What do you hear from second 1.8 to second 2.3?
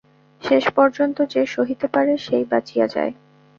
পারে